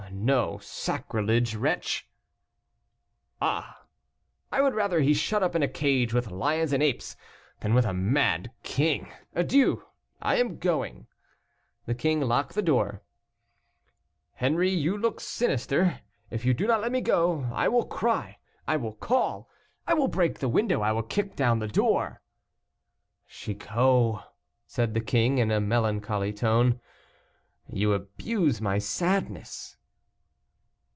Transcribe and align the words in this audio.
"No 0.13 0.57
sacrilege, 0.59 1.55
wretch." 1.55 2.07
"Ah! 3.41 3.83
I 4.51 4.61
would 4.61 4.75
rather 4.75 4.99
he 4.99 5.13
shut 5.15 5.41
up 5.41 5.55
in 5.55 5.63
a 5.63 5.69
cage 5.69 6.13
with 6.13 6.29
lions 6.29 6.73
and 6.73 6.83
apes, 6.83 7.15
than 7.61 7.73
with 7.73 7.85
a 7.85 7.93
mad 7.93 8.51
king. 8.61 9.11
Adieu, 9.33 9.83
I 10.21 10.35
am 10.35 10.57
going." 10.59 11.07
The 11.85 11.95
king 11.95 12.19
locked 12.21 12.53
the 12.53 12.61
door. 12.61 13.01
"Henri, 14.35 14.69
you 14.69 14.95
look 14.97 15.19
sinister; 15.21 16.01
if 16.29 16.45
you 16.45 16.53
do 16.53 16.67
not 16.67 16.81
let 16.81 16.91
me 16.91 17.01
go, 17.01 17.49
I 17.51 17.67
will 17.69 17.85
cry, 17.85 18.37
I 18.67 18.75
will 18.77 18.93
call, 18.93 19.49
I 19.87 19.93
will 19.95 20.09
break 20.09 20.37
the 20.37 20.49
window, 20.49 20.81
I 20.81 20.91
will 20.91 21.03
kick 21.03 21.35
down 21.37 21.57
the 21.59 21.67
door." 21.69 22.21
"Chicot," 23.27 24.19
said 24.67 24.93
the 24.93 25.01
king, 25.01 25.37
in 25.39 25.49
a 25.51 25.61
melancholy 25.61 26.33
tone, 26.33 26.79
"you 27.67 27.93
abuse 27.93 28.61
my 28.61 28.77
sadness." 28.77 29.77